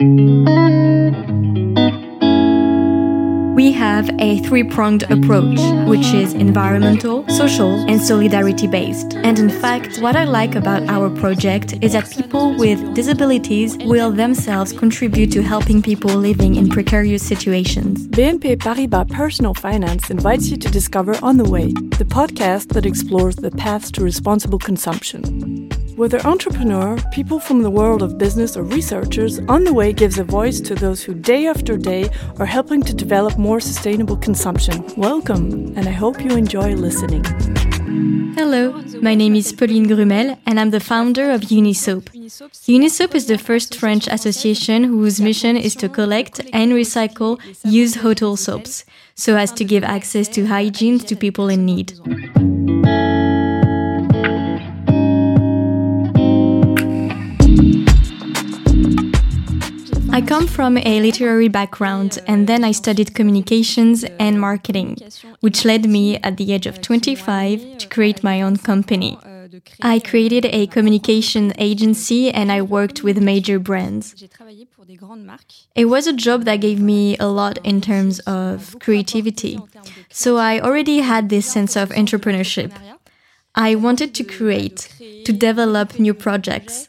We 0.00 0.06
have 3.72 4.08
a 4.20 4.38
three 4.44 4.62
pronged 4.62 5.02
approach, 5.10 5.58
which 5.88 6.06
is 6.14 6.34
environmental, 6.34 7.28
social, 7.28 7.72
and 7.90 8.00
solidarity 8.00 8.68
based. 8.68 9.14
And 9.14 9.40
in 9.40 9.50
fact, 9.50 9.98
what 9.98 10.14
I 10.14 10.22
like 10.22 10.54
about 10.54 10.88
our 10.88 11.10
project 11.10 11.74
is 11.82 11.94
that 11.94 12.08
people 12.12 12.56
with 12.56 12.94
disabilities 12.94 13.76
will 13.78 14.12
themselves 14.12 14.72
contribute 14.72 15.32
to 15.32 15.42
helping 15.42 15.82
people 15.82 16.14
living 16.14 16.54
in 16.54 16.68
precarious 16.68 17.26
situations. 17.26 18.06
BNP 18.06 18.58
Paribas 18.58 19.10
Personal 19.10 19.54
Finance 19.54 20.10
invites 20.10 20.48
you 20.48 20.56
to 20.58 20.70
discover 20.70 21.16
On 21.24 21.38
the 21.38 21.50
Way, 21.50 21.72
the 21.72 22.06
podcast 22.08 22.68
that 22.68 22.86
explores 22.86 23.34
the 23.34 23.50
paths 23.50 23.90
to 23.90 24.04
responsible 24.04 24.60
consumption. 24.60 25.57
Whether 25.98 26.24
entrepreneur, 26.24 26.96
people 27.10 27.40
from 27.40 27.62
the 27.62 27.70
world 27.70 28.02
of 28.02 28.18
business, 28.18 28.56
or 28.56 28.62
researchers, 28.62 29.40
On 29.48 29.64
the 29.64 29.74
Way 29.74 29.92
gives 29.92 30.16
a 30.16 30.22
voice 30.22 30.60
to 30.60 30.76
those 30.76 31.02
who 31.02 31.12
day 31.12 31.48
after 31.48 31.76
day 31.76 32.08
are 32.38 32.46
helping 32.46 32.82
to 32.82 32.94
develop 32.94 33.36
more 33.36 33.58
sustainable 33.58 34.16
consumption. 34.16 34.84
Welcome, 34.96 35.76
and 35.76 35.88
I 35.88 35.90
hope 35.90 36.22
you 36.22 36.36
enjoy 36.36 36.76
listening. 36.76 37.24
Hello, 38.36 38.80
my 39.02 39.16
name 39.16 39.34
is 39.34 39.52
Pauline 39.52 39.86
Grumel, 39.88 40.38
and 40.46 40.60
I'm 40.60 40.70
the 40.70 40.78
founder 40.78 41.32
of 41.32 41.40
Unisoap. 41.40 42.04
Unisoap 42.68 43.16
is 43.16 43.26
the 43.26 43.36
first 43.36 43.74
French 43.74 44.06
association 44.06 44.84
whose 44.84 45.20
mission 45.20 45.56
is 45.56 45.74
to 45.74 45.88
collect 45.88 46.38
and 46.52 46.70
recycle 46.70 47.40
used 47.64 47.96
hotel 47.96 48.36
soaps, 48.36 48.84
so 49.16 49.34
as 49.34 49.50
to 49.50 49.64
give 49.64 49.82
access 49.82 50.28
to 50.28 50.46
hygiene 50.46 51.00
to 51.00 51.16
people 51.16 51.48
in 51.48 51.66
need. 51.66 52.57
I 60.18 60.20
come 60.20 60.48
from 60.48 60.76
a 60.78 61.00
literary 61.00 61.46
background 61.46 62.18
and 62.26 62.48
then 62.48 62.64
I 62.64 62.72
studied 62.72 63.14
communications 63.14 64.02
and 64.18 64.40
marketing, 64.40 64.98
which 65.38 65.64
led 65.64 65.88
me 65.88 66.16
at 66.16 66.38
the 66.38 66.52
age 66.52 66.66
of 66.66 66.80
25 66.80 67.78
to 67.78 67.88
create 67.88 68.24
my 68.24 68.42
own 68.42 68.56
company. 68.56 69.16
I 69.80 70.00
created 70.00 70.44
a 70.46 70.66
communication 70.66 71.52
agency 71.56 72.32
and 72.32 72.50
I 72.50 72.62
worked 72.62 73.04
with 73.04 73.22
major 73.22 73.60
brands. 73.60 74.24
It 75.76 75.84
was 75.84 76.08
a 76.08 76.12
job 76.12 76.46
that 76.46 76.56
gave 76.56 76.80
me 76.80 77.16
a 77.18 77.28
lot 77.28 77.64
in 77.64 77.80
terms 77.80 78.18
of 78.26 78.74
creativity. 78.80 79.60
So 80.10 80.36
I 80.36 80.58
already 80.58 80.98
had 80.98 81.28
this 81.28 81.46
sense 81.46 81.76
of 81.76 81.90
entrepreneurship. 81.90 82.72
I 83.54 83.76
wanted 83.76 84.16
to 84.16 84.24
create, 84.24 84.92
to 85.26 85.32
develop 85.32 86.00
new 86.00 86.12
projects. 86.12 86.87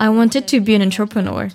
I 0.00 0.08
wanted 0.08 0.48
to 0.48 0.60
be 0.60 0.74
an 0.74 0.82
entrepreneur. 0.82 1.50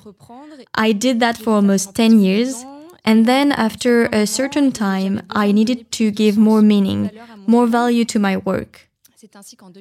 I 0.76 0.92
did 0.92 1.20
that 1.20 1.38
for 1.38 1.54
almost 1.56 1.96
10 1.96 2.20
years. 2.20 2.64
And 3.04 3.26
then, 3.26 3.52
after 3.52 4.06
a 4.06 4.26
certain 4.26 4.72
time, 4.72 5.22
I 5.30 5.52
needed 5.52 5.92
to 5.94 6.12
give 6.12 6.38
more 6.38 6.62
meaning, 6.62 7.12
more 7.46 7.68
value 7.68 8.06
to 8.06 8.20
my 8.20 8.38
work. 8.38 8.88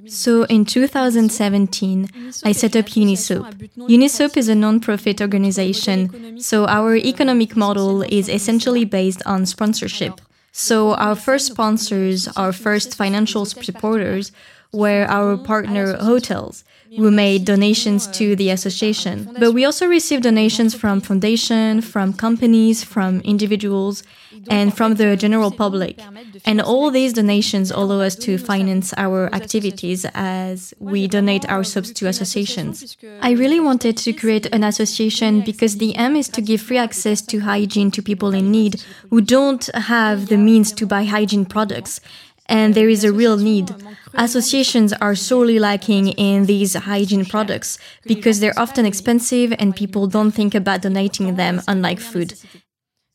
So 0.06 0.44
in 0.44 0.64
2017, 0.64 2.08
I 2.44 2.52
set 2.52 2.76
up 2.76 2.86
Unisoap. 2.86 3.70
Unisoap 3.76 4.36
is 4.36 4.48
a 4.48 4.54
non-profit 4.54 5.20
organization, 5.20 6.40
so 6.40 6.66
our 6.66 6.96
economic 6.96 7.56
model 7.56 8.02
is 8.02 8.28
essentially 8.28 8.84
based 8.84 9.22
on 9.26 9.46
sponsorship. 9.46 10.20
So 10.52 10.94
our 10.94 11.16
first 11.16 11.46
sponsors, 11.46 12.28
our 12.36 12.52
first 12.52 12.94
financial 12.94 13.44
supporters, 13.44 14.32
were 14.74 15.06
our 15.08 15.36
partner 15.36 15.96
hotels 15.96 16.64
who 16.96 17.10
made 17.10 17.44
donations 17.44 18.06
to 18.08 18.36
the 18.36 18.50
association. 18.50 19.28
But 19.38 19.52
we 19.52 19.64
also 19.64 19.86
received 19.86 20.22
donations 20.22 20.74
from 20.74 21.00
foundation, 21.00 21.80
from 21.80 22.12
companies, 22.12 22.84
from 22.84 23.20
individuals, 23.20 24.02
and 24.48 24.76
from 24.76 24.94
the 24.94 25.16
general 25.16 25.50
public. 25.50 26.00
And 26.44 26.60
all 26.60 26.90
these 26.90 27.12
donations 27.12 27.70
allow 27.70 28.00
us 28.00 28.14
to 28.16 28.38
finance 28.38 28.92
our 28.96 29.34
activities 29.34 30.06
as 30.14 30.74
we 30.78 31.08
donate 31.08 31.48
our 31.48 31.64
subs 31.64 31.92
to 31.92 32.06
associations. 32.06 32.96
I 33.20 33.32
really 33.32 33.60
wanted 33.60 33.96
to 33.98 34.12
create 34.12 34.46
an 34.52 34.64
association 34.64 35.40
because 35.40 35.78
the 35.78 35.94
aim 35.96 36.16
is 36.16 36.28
to 36.30 36.42
give 36.42 36.60
free 36.60 36.78
access 36.78 37.22
to 37.22 37.40
hygiene 37.40 37.90
to 37.92 38.02
people 38.02 38.34
in 38.34 38.50
need 38.50 38.82
who 39.10 39.20
don't 39.20 39.64
have 39.74 40.26
the 40.26 40.36
means 40.36 40.72
to 40.72 40.86
buy 40.86 41.04
hygiene 41.04 41.46
products 41.46 42.00
and 42.46 42.74
there 42.74 42.88
is 42.88 43.04
a 43.04 43.12
real 43.12 43.36
need. 43.36 43.74
Associations 44.14 44.92
are 44.92 45.14
sorely 45.14 45.58
lacking 45.58 46.08
in 46.08 46.46
these 46.46 46.74
hygiene 46.74 47.24
products 47.24 47.78
because 48.04 48.40
they're 48.40 48.58
often 48.58 48.86
expensive 48.86 49.52
and 49.58 49.74
people 49.74 50.06
don't 50.06 50.30
think 50.30 50.54
about 50.54 50.82
donating 50.82 51.36
them, 51.36 51.60
unlike 51.66 52.00
food. 52.00 52.34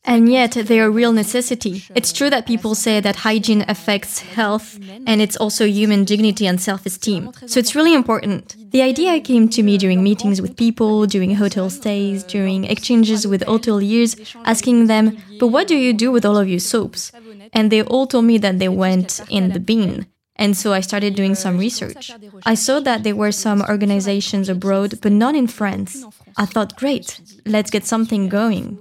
And 0.06 0.32
yet, 0.32 0.52
they 0.54 0.80
are 0.80 0.90
real 0.90 1.12
necessity. 1.12 1.84
It's 1.94 2.14
true 2.14 2.30
that 2.30 2.48
people 2.48 2.74
say 2.74 3.02
that 3.02 3.18
hygiene 3.18 3.66
affects 3.68 4.20
health 4.20 4.80
and 5.06 5.22
it's 5.22 5.36
also 5.36 5.66
human 5.66 6.06
dignity 6.06 6.48
and 6.48 6.60
self 6.60 6.86
esteem. 6.86 7.32
So 7.46 7.60
it's 7.60 7.76
really 7.76 7.94
important. 7.94 8.56
The 8.72 8.82
idea 8.82 9.20
came 9.20 9.50
to 9.50 9.62
me 9.62 9.78
during 9.78 10.02
meetings 10.02 10.42
with 10.42 10.56
people, 10.56 11.06
during 11.06 11.36
hotel 11.36 11.70
stays, 11.70 12.24
during 12.24 12.64
exchanges 12.64 13.28
with 13.28 13.42
hoteliers, 13.44 14.36
asking 14.46 14.88
them, 14.88 15.18
But 15.40 15.48
what 15.48 15.68
do 15.68 15.76
you 15.76 15.94
do 15.94 16.12
with 16.12 16.26
all 16.26 16.38
of 16.38 16.48
your 16.48 16.60
soaps? 16.60 17.12
And 17.52 17.70
they 17.70 17.84
all 17.84 18.08
told 18.08 18.26
me 18.26 18.38
that 18.38 18.58
they 18.58 18.70
went 18.70 19.20
in 19.30 19.50
the 19.50 19.60
bin. 19.60 20.08
And 20.38 20.56
so 20.56 20.72
I 20.72 20.80
started 20.80 21.16
doing 21.16 21.36
some 21.36 21.58
research. 21.58 22.12
I 22.46 22.56
saw 22.56 22.80
that 22.80 23.04
there 23.04 23.16
were 23.16 23.34
some 23.34 23.62
organizations 23.64 24.48
abroad, 24.48 25.00
but 25.02 25.12
not 25.12 25.36
in 25.36 25.48
France. 25.48 26.06
I 26.38 26.46
thought, 26.46 26.78
great, 26.78 27.20
let's 27.46 27.70
get 27.70 27.86
something 27.86 28.30
going 28.30 28.80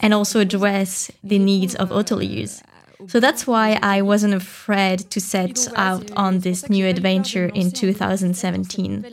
and 0.00 0.14
also 0.14 0.40
address 0.40 1.10
the 1.22 1.38
needs 1.38 1.74
of 1.74 1.90
hoteliers. 1.90 2.62
So 3.08 3.20
that's 3.20 3.46
why 3.46 3.78
I 3.82 4.02
wasn't 4.02 4.34
afraid 4.34 5.10
to 5.10 5.20
set 5.20 5.68
out 5.76 6.10
on 6.12 6.40
this 6.40 6.68
new 6.68 6.86
adventure 6.86 7.46
in 7.46 7.70
2017. 7.70 9.06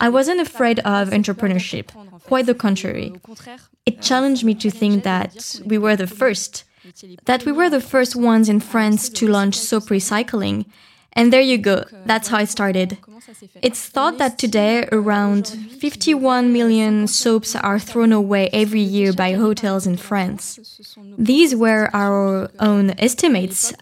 I 0.00 0.08
wasn't 0.08 0.40
afraid 0.40 0.78
of 0.80 1.10
entrepreneurship, 1.10 1.88
quite 2.24 2.46
the 2.46 2.54
contrary. 2.54 3.12
It 3.84 4.00
challenged 4.00 4.44
me 4.44 4.54
to 4.54 4.70
think 4.70 5.04
that 5.04 5.60
we 5.64 5.78
were 5.78 5.96
the 5.96 6.06
first, 6.06 6.64
that 7.24 7.44
we 7.44 7.52
were 7.52 7.68
the 7.68 7.80
first 7.80 8.14
ones 8.16 8.48
in 8.48 8.60
France 8.60 9.08
to 9.10 9.26
launch 9.26 9.56
soap 9.56 9.84
recycling. 9.84 10.66
And 11.16 11.32
there 11.32 11.40
you 11.40 11.58
go, 11.58 11.84
that's 12.04 12.28
how 12.28 12.40
it 12.40 12.48
started. 12.48 12.98
It's 13.62 13.88
thought 13.88 14.18
that 14.18 14.38
today 14.38 14.86
around 14.92 15.48
51 15.48 16.52
million 16.52 17.06
soaps 17.06 17.56
are 17.56 17.78
thrown 17.78 18.12
away 18.12 18.48
every 18.52 18.80
year 18.80 19.12
by 19.12 19.32
hotels 19.32 19.86
in 19.86 19.96
France. 19.96 20.60
These 21.18 21.56
were 21.56 21.90
our 21.92 22.50
own 22.60 22.94
estimates, 22.98 23.72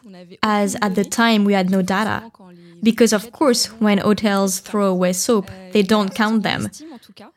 as 0.43 0.77
at 0.81 0.95
the 0.95 1.05
time 1.05 1.45
we 1.45 1.53
had 1.53 1.71
no 1.71 1.83
data. 1.83 2.31
Because, 2.83 3.12
of 3.12 3.33
course, 3.33 3.66
when 3.81 3.99
hotels 3.99 4.61
throw 4.61 4.87
away 4.87 5.15
soap, 5.15 5.51
they 5.72 5.83
don't 5.83 6.15
count 6.15 6.43
them. 6.43 6.69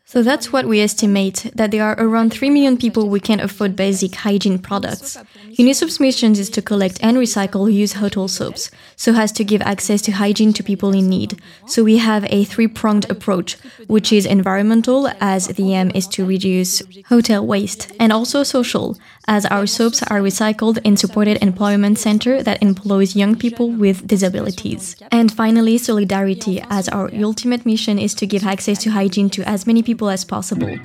So 0.09 0.23
that's 0.23 0.53
what 0.53 0.67
we 0.67 0.79
estimate 0.79 1.51
that 1.53 1.71
there 1.71 1.83
are 1.83 1.99
around 1.99 2.31
3 2.31 2.49
million 2.49 2.77
people 2.77 3.09
who 3.09 3.19
can't 3.19 3.41
afford 3.41 3.75
basic 3.75 4.15
hygiene 4.15 4.57
products. 4.57 5.17
Unisoap's 5.59 5.99
mission 5.99 6.31
is 6.31 6.49
to 6.51 6.61
collect 6.61 6.97
and 7.01 7.17
recycle 7.17 7.69
used 7.69 7.95
hotel 7.95 8.29
soaps, 8.29 8.71
so 8.95 9.13
as 9.15 9.33
to 9.33 9.43
give 9.43 9.61
access 9.63 10.01
to 10.03 10.13
hygiene 10.13 10.53
to 10.53 10.63
people 10.63 10.93
in 10.93 11.09
need. 11.09 11.41
So 11.65 11.83
we 11.83 11.97
have 11.97 12.25
a 12.29 12.45
three-pronged 12.45 13.09
approach, 13.09 13.57
which 13.87 14.13
is 14.13 14.25
environmental, 14.25 15.09
as 15.19 15.47
the 15.47 15.73
aim 15.73 15.91
is 15.93 16.07
to 16.15 16.25
reduce 16.25 16.81
hotel 17.07 17.45
waste, 17.45 17.91
and 17.99 18.13
also 18.13 18.43
social, 18.43 18.97
as 19.27 19.45
our 19.47 19.67
soaps 19.67 20.01
are 20.03 20.21
recycled 20.21 20.77
in 20.85 20.95
supported 20.95 21.43
employment 21.43 21.99
center 21.99 22.41
that 22.41 22.63
employs 22.63 23.13
young 23.13 23.35
people 23.35 23.69
with 23.69 24.07
disabilities. 24.07 24.95
And 25.11 25.33
finally, 25.33 25.77
solidarity, 25.77 26.63
as 26.69 26.87
our 26.87 27.11
ultimate 27.13 27.65
mission 27.65 27.99
is 27.99 28.13
to 28.15 28.25
give 28.25 28.45
access 28.45 28.81
to 28.83 28.91
hygiene 28.91 29.29
to 29.31 29.43
as 29.43 29.67
many 29.67 29.83
people 29.83 29.96
as 30.05 30.23
possible. 30.23 30.77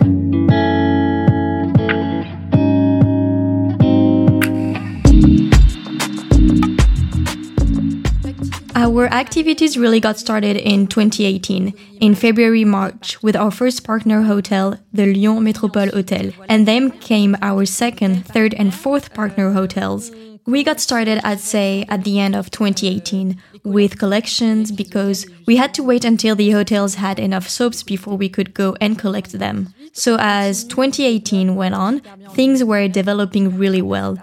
Our 8.75 9.07
activities 9.07 9.79
really 9.79 10.01
got 10.01 10.19
started 10.19 10.57
in 10.57 10.87
2018, 10.87 11.73
in 12.01 12.15
February 12.15 12.65
March, 12.65 13.23
with 13.23 13.37
our 13.37 13.51
first 13.51 13.85
partner 13.85 14.23
hotel, 14.23 14.77
the 14.93 15.07
Lyon 15.07 15.45
Métropole 15.45 15.93
Hotel, 15.93 16.33
and 16.49 16.67
then 16.67 16.91
came 16.91 17.37
our 17.43 17.65
second, 17.65 18.27
third, 18.27 18.55
and 18.55 18.75
fourth 18.75 19.15
partner 19.15 19.53
hotels. 19.53 20.11
We 20.45 20.65
got 20.65 20.81
started, 20.81 21.21
I'd 21.23 21.41
say, 21.41 21.85
at 21.89 22.03
the 22.03 22.19
end 22.19 22.35
of 22.35 22.51
2018 22.51 23.41
with 23.65 23.99
collections 23.99 24.73
because 24.73 25.25
we 25.47 25.57
had 25.57 25.73
to 25.75 25.85
wait 25.85 26.05
until 26.05 26.35
the 26.35 26.51
hotels 26.51 26.97
had 26.97 27.21
enough 27.21 27.49
soaps 27.49 27.83
before 27.85 28.17
we 28.17 28.29
could 28.29 28.53
go 28.53 28.77
and 28.81 28.99
collect 28.99 29.33
them. 29.33 29.73
So, 29.93 30.17
as 30.19 30.65
2018 30.65 31.55
went 31.55 31.75
on, 31.75 32.01
things 32.31 32.65
were 32.65 32.89
developing 32.89 33.57
really 33.59 33.83
well. 33.83 34.19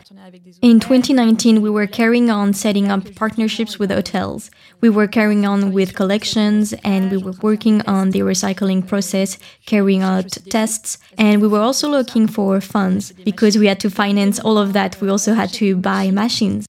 In 0.62 0.80
2019, 0.80 1.62
we 1.62 1.70
were 1.70 1.88
carrying 1.88 2.30
on 2.30 2.54
setting 2.54 2.90
up 2.90 3.16
partnerships 3.16 3.78
with 3.78 3.92
hotels. 3.92 4.50
We 4.82 4.90
were 4.90 5.08
carrying 5.08 5.46
on 5.46 5.72
with 5.72 5.96
collections 5.96 6.74
and 6.84 7.12
we 7.12 7.18
were 7.18 7.34
working 7.42 7.82
on 7.84 8.12
the 8.12 8.22
recycling 8.22 8.86
process, 8.86 9.38
carrying 9.66 10.02
out 10.02 10.38
tests, 10.50 10.98
and 11.18 11.42
we 11.42 11.48
were 11.48 11.60
also 11.60 11.88
looking 11.88 12.28
for 12.28 12.60
funds 12.62 13.12
because 13.24 13.58
we 13.58 13.68
had 13.68 13.80
to 13.82 13.90
finance 13.90 14.40
all 14.40 14.58
of 14.58 14.74
that. 14.74 15.00
We 15.00 15.10
also 15.10 15.34
had 15.34 15.50
to 15.54 15.76
buy 15.76 16.09
machines. 16.12 16.66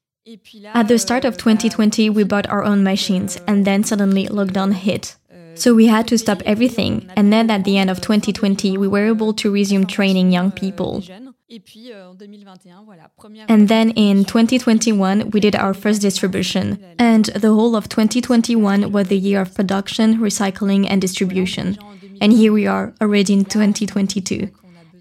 At 0.75 0.89
the 0.89 0.99
start 0.99 1.25
of 1.25 1.37
2020, 1.37 2.11
we 2.11 2.25
bought 2.25 2.49
our 2.49 2.63
own 2.63 2.83
machines 2.85 3.39
and 3.47 3.65
then 3.65 3.85
suddenly 3.85 4.27
lockdown 4.27 4.75
hit. 4.75 5.17
So 5.55 5.75
we 5.75 5.87
had 5.87 6.07
to 6.09 6.19
stop 6.19 6.43
everything. 6.47 7.11
And 7.17 7.33
then 7.33 7.51
at 7.51 7.65
the 7.65 7.77
end 7.79 7.91
of 7.91 8.01
2020, 8.01 8.79
we 8.79 8.89
were 8.89 9.07
able 9.07 9.33
to 9.35 9.51
resume 9.51 9.87
training 9.87 10.31
young 10.33 10.53
people. 10.53 11.03
And 13.49 13.69
then 13.69 13.91
in 13.91 14.25
2021, 14.25 15.31
we 15.31 15.41
did 15.41 15.57
our 15.57 15.75
first 15.75 16.01
distribution. 16.01 16.83
And 16.99 17.25
the 17.27 17.53
whole 17.53 17.75
of 17.75 17.89
2021 17.89 18.93
was 18.93 19.09
the 19.09 19.19
year 19.19 19.41
of 19.41 19.55
production, 19.55 20.19
recycling, 20.19 20.87
and 20.89 21.01
distribution. 21.01 21.77
And 22.21 22.33
here 22.33 22.53
we 22.53 22.67
are 22.67 22.95
already 23.01 23.33
in 23.33 23.45
2022. 23.45 24.49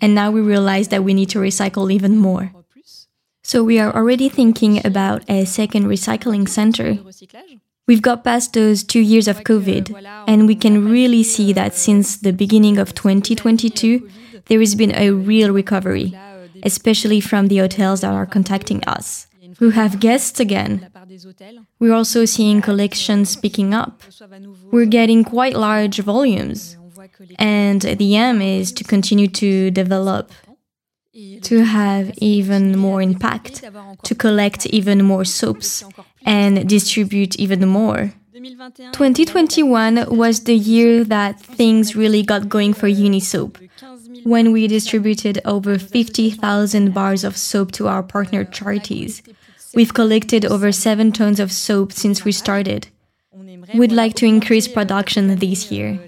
And 0.02 0.16
now 0.16 0.32
we 0.32 0.42
realize 0.42 0.88
that 0.88 1.04
we 1.04 1.14
need 1.14 1.30
to 1.30 1.40
recycle 1.40 1.92
even 1.92 2.18
more. 2.18 2.52
So 3.50 3.64
we 3.64 3.80
are 3.80 3.92
already 3.96 4.30
thinking 4.30 4.80
about 4.86 5.28
a 5.28 5.44
second 5.44 5.86
recycling 5.86 6.48
center. 6.48 7.00
We've 7.88 8.00
got 8.00 8.24
past 8.24 8.54
those 8.54 8.84
two 8.84 9.00
years 9.00 9.28
of 9.28 9.40
COVID, 9.40 9.90
and 10.28 10.46
we 10.46 10.54
can 10.54 10.88
really 10.88 11.24
see 11.24 11.52
that 11.54 11.74
since 11.74 12.16
the 12.16 12.32
beginning 12.32 12.78
of 12.78 12.94
2022, 12.94 14.08
there 14.46 14.60
has 14.60 14.76
been 14.76 14.94
a 14.94 15.10
real 15.10 15.52
recovery, 15.52 16.16
especially 16.62 17.20
from 17.20 17.48
the 17.48 17.58
hotels 17.58 18.02
that 18.02 18.14
are 18.14 18.28
contacting 18.28 18.84
us, 18.84 19.26
who 19.58 19.72
have 19.72 20.00
guests 20.00 20.40
again. 20.40 20.88
We're 21.80 21.96
also 21.96 22.26
seeing 22.26 22.62
collections 22.62 23.36
picking 23.36 23.74
up. 23.74 24.04
We're 24.72 24.86
getting 24.86 25.24
quite 25.24 25.56
large 25.56 25.98
volumes, 25.98 26.78
and 27.40 27.82
the 27.82 28.16
aim 28.16 28.44
is 28.44 28.72
to 28.74 28.84
continue 28.84 29.28
to 29.42 29.72
develop 29.72 30.32
to 31.42 31.64
have 31.64 32.12
even 32.18 32.78
more 32.78 33.02
impact, 33.02 33.64
to 34.04 34.16
collect 34.16 34.66
even 34.68 35.04
more 35.04 35.26
soaps, 35.26 35.84
and 36.26 36.68
distribute 36.70 37.36
even 37.38 37.68
more. 37.68 38.14
2021 38.94 40.06
was 40.16 40.44
the 40.46 40.56
year 40.56 41.04
that 41.04 41.40
things 41.40 41.96
really 41.96 42.24
got 42.24 42.48
going 42.48 42.74
for 42.74 42.88
Unisoap, 42.88 43.58
when 44.24 44.52
we 44.52 44.68
distributed 44.68 45.42
over 45.46 45.78
50,000 45.78 46.94
bars 46.94 47.24
of 47.24 47.36
soap 47.36 47.72
to 47.74 47.88
our 47.88 48.04
partner 48.04 48.44
charities. 48.44 49.22
We've 49.74 49.94
collected 49.94 50.46
over 50.46 50.72
7 50.72 51.12
tons 51.12 51.40
of 51.40 51.52
soap 51.52 51.92
since 51.92 52.24
we 52.24 52.32
started. 52.32 52.88
We'd 53.74 53.92
like 53.92 54.16
to 54.16 54.26
increase 54.26 54.68
production 54.68 55.38
this 55.38 55.72
year. 55.72 56.00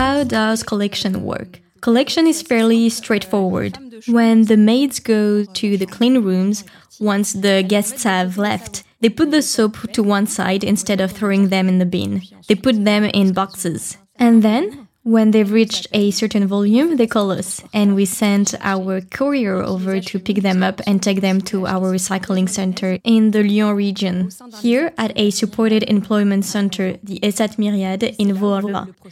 How 0.00 0.24
does 0.24 0.62
collection 0.62 1.24
work? 1.24 1.60
Collection 1.82 2.26
is 2.26 2.40
fairly 2.40 2.88
straightforward. 2.88 3.76
When 4.06 4.46
the 4.46 4.56
maids 4.56 4.98
go 4.98 5.44
to 5.44 5.76
the 5.76 5.84
clean 5.84 6.22
rooms, 6.22 6.64
once 6.98 7.34
the 7.34 7.62
guests 7.62 8.04
have 8.04 8.38
left, 8.38 8.82
they 9.00 9.10
put 9.10 9.30
the 9.30 9.42
soap 9.42 9.76
to 9.92 10.02
one 10.02 10.26
side 10.26 10.64
instead 10.64 11.02
of 11.02 11.12
throwing 11.12 11.50
them 11.50 11.68
in 11.68 11.80
the 11.80 11.84
bin. 11.84 12.22
They 12.48 12.54
put 12.54 12.82
them 12.82 13.04
in 13.04 13.34
boxes. 13.34 13.98
And 14.16 14.42
then 14.42 14.88
when 15.02 15.30
they've 15.30 15.50
reached 15.50 15.86
a 15.92 16.10
certain 16.10 16.46
volume, 16.46 16.96
they 16.96 17.06
call 17.06 17.30
us, 17.30 17.62
and 17.72 17.94
we 17.94 18.04
send 18.04 18.54
our 18.60 19.00
courier 19.00 19.56
over 19.56 19.98
to 19.98 20.18
pick 20.18 20.42
them 20.42 20.62
up 20.62 20.80
and 20.86 21.02
take 21.02 21.22
them 21.22 21.40
to 21.40 21.66
our 21.66 21.92
recycling 21.92 22.48
center 22.48 22.98
in 23.02 23.30
the 23.30 23.42
Lyon 23.42 23.74
region. 23.74 24.30
Here, 24.60 24.92
at 24.98 25.12
a 25.16 25.30
supported 25.30 25.84
employment 25.84 26.44
center, 26.44 26.98
the 27.02 27.18
ESAT 27.20 27.58
Myriade 27.58 28.14
in 28.18 28.34
Vaux 28.34 28.60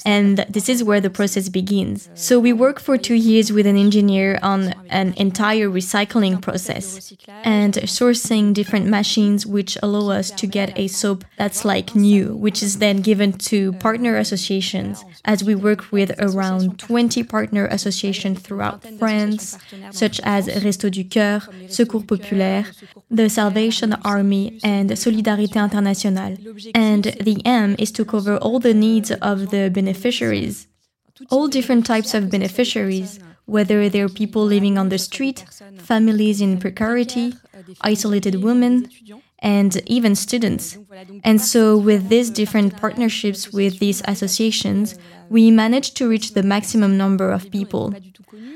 and 0.05 0.39
this 0.49 0.69
is 0.69 0.85
where 0.85 1.01
the 1.01 1.11
process 1.11 1.49
begins. 1.49 2.11
So 2.15 2.39
we 2.39 2.53
work 2.53 2.81
for 2.81 2.99
two 2.99 3.15
years 3.15 3.51
with 3.51 3.67
an 3.67 3.77
engineer 3.77 4.39
on 4.43 4.75
an 4.91 5.15
entire 5.17 5.69
recycling 5.69 6.41
process 6.41 7.13
and 7.45 7.75
sourcing 7.75 8.53
different 8.53 8.87
machines 8.87 9.47
which 9.47 9.79
allow 9.83 10.11
us 10.11 10.31
to 10.33 10.47
get 10.47 10.79
a 10.79 10.89
soap 10.89 11.25
that's 11.37 11.65
like 11.65 11.95
new, 11.95 12.35
which 12.37 12.63
is 12.63 12.79
then 12.79 13.01
given 13.01 13.33
to 13.33 13.73
partner 13.75 14.17
associations 14.17 15.05
as 15.25 15.43
we 15.43 15.55
work 15.55 15.78
work 15.79 15.93
with 15.93 16.11
around 16.19 16.79
20 16.79 17.23
partner 17.25 17.67
associations 17.67 18.41
throughout 18.41 18.85
France, 18.99 19.59
such 19.91 20.21
as 20.25 20.49
Restos 20.49 20.91
du 20.91 21.05
Cœur, 21.05 21.41
Secours 21.71 22.05
Populaire, 22.05 22.65
the 23.11 23.29
Salvation 23.29 23.95
Army, 24.05 24.59
and 24.63 24.91
Solidarité 24.91 25.63
Internationale. 25.63 26.37
And 26.75 27.05
the 27.05 27.41
aim 27.45 27.77
is 27.79 27.93
to 27.93 28.05
cover 28.05 28.37
all 28.39 28.61
the 28.61 28.75
needs 28.75 29.11
of 29.11 29.51
the 29.51 29.71
beneficiaries, 29.71 30.67
all 31.31 31.49
different 31.49 31.87
types 31.87 32.15
of 32.15 32.31
beneficiaries, 32.31 33.19
whether 33.47 33.89
they're 33.89 34.09
people 34.11 34.45
living 34.45 34.77
on 34.79 34.89
the 34.91 34.99
street, 34.99 35.45
families 35.79 36.41
in 36.41 36.59
precarity, 36.59 37.35
isolated 37.81 38.43
women, 38.43 38.89
and 39.41 39.81
even 39.87 40.15
students. 40.15 40.79
And 41.25 41.41
so, 41.41 41.77
with 41.77 42.09
these 42.09 42.31
different 42.31 42.77
partnerships 42.77 43.53
with 43.53 43.79
these 43.79 44.03
associations, 44.07 44.99
we 45.29 45.51
managed 45.51 45.97
to 45.99 46.09
reach 46.09 46.35
the 46.35 46.43
maximum 46.43 46.97
number 46.97 47.31
of 47.31 47.51
people. 47.51 47.95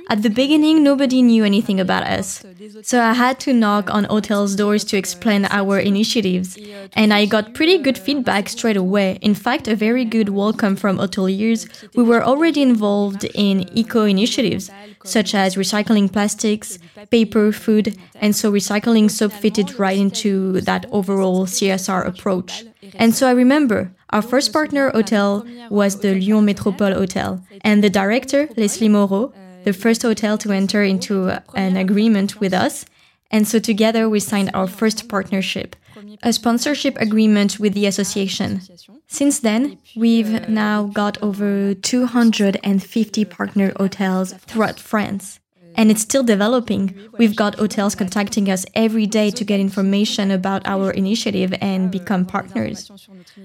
At 0.08 0.22
the 0.22 0.30
beginning, 0.30 0.82
nobody 0.82 1.22
knew 1.22 1.44
anything 1.44 1.80
about 1.80 2.04
us. 2.04 2.44
So 2.82 3.00
I 3.00 3.14
had 3.14 3.40
to 3.40 3.52
knock 3.52 3.90
on 3.90 4.04
hotels' 4.04 4.56
doors 4.56 4.84
to 4.84 4.96
explain 4.96 5.46
our 5.46 5.78
initiatives. 5.78 6.58
And 6.94 7.12
I 7.12 7.26
got 7.26 7.54
pretty 7.54 7.78
good 7.78 7.98
feedback 7.98 8.48
straight 8.48 8.76
away. 8.76 9.18
In 9.22 9.34
fact, 9.34 9.68
a 9.68 9.76
very 9.76 10.04
good 10.04 10.28
welcome 10.28 10.76
from 10.76 10.98
hoteliers 10.98 11.68
We 11.94 12.02
were 12.02 12.24
already 12.24 12.62
involved 12.62 13.24
in 13.34 13.68
eco 13.76 14.04
initiatives, 14.04 14.70
such 15.04 15.34
as 15.34 15.56
recycling 15.56 16.12
plastics, 16.12 16.78
paper, 17.10 17.52
food, 17.52 17.96
and 18.20 18.34
so 18.34 18.50
recycling 18.52 19.10
soap 19.10 19.32
fitted 19.32 19.78
right 19.78 19.98
into 19.98 20.60
that 20.62 20.86
overall 20.90 21.46
CSR 21.46 22.06
approach. 22.06 22.64
And 22.94 23.14
so 23.14 23.28
I 23.28 23.32
remember 23.32 23.92
our 24.10 24.22
first 24.22 24.52
partner 24.52 24.90
hotel 24.90 25.46
was 25.70 26.00
the 26.00 26.12
Lyon 26.14 26.46
Métropole 26.46 26.92
Hotel, 26.94 27.42
and 27.62 27.82
the 27.82 27.88
director, 27.88 28.48
Leslie 28.56 28.88
Moreau, 28.88 29.32
the 29.64 29.72
first 29.72 30.02
hotel 30.02 30.38
to 30.38 30.52
enter 30.52 30.82
into 30.82 31.30
an 31.54 31.76
agreement 31.76 32.40
with 32.40 32.52
us. 32.52 32.84
And 33.30 33.48
so 33.48 33.58
together 33.58 34.08
we 34.08 34.20
signed 34.20 34.50
our 34.52 34.66
first 34.66 35.08
partnership, 35.08 35.74
a 36.22 36.32
sponsorship 36.32 36.96
agreement 37.00 37.58
with 37.58 37.72
the 37.74 37.86
association. 37.86 38.60
Since 39.06 39.40
then, 39.40 39.78
we've 39.96 40.48
now 40.48 40.84
got 40.84 41.22
over 41.22 41.74
250 41.74 43.24
partner 43.24 43.72
hotels 43.78 44.32
throughout 44.34 44.78
France 44.78 45.40
and 45.76 45.90
it's 45.90 46.02
still 46.02 46.22
developing. 46.22 46.94
We've 47.18 47.36
got 47.36 47.56
hotels 47.56 47.94
contacting 47.94 48.50
us 48.50 48.66
every 48.74 49.06
day 49.06 49.30
to 49.30 49.44
get 49.44 49.60
information 49.60 50.30
about 50.30 50.66
our 50.66 50.90
initiative 50.90 51.54
and 51.60 51.90
become 51.90 52.24
partners. 52.24 52.90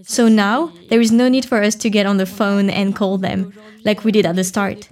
So 0.04 0.28
now 0.28 0.72
there 0.90 1.02
is 1.02 1.12
no 1.12 1.30
need 1.30 1.46
for 1.46 1.62
us 1.62 1.76
to 1.76 1.90
get 1.90 2.06
on 2.06 2.18
the 2.18 2.26
phone 2.26 2.70
and 2.70 2.96
call 2.96 3.18
them 3.18 3.54
like 3.86 4.04
we 4.04 4.12
did 4.12 4.26
at 4.26 4.36
the 4.36 4.44
start. 4.44 4.90